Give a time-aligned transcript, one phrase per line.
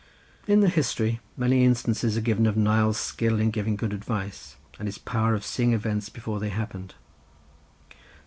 [0.47, 4.87] In the history many instances are given of Nial's skill in giving good advice and
[4.87, 6.95] his power of seeing events before they happened.